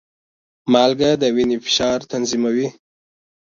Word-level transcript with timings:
مالګه 0.71 1.11
د 1.21 1.23
وینې 1.35 1.57
فشار 1.65 1.99
تنظیموي. 2.11 2.67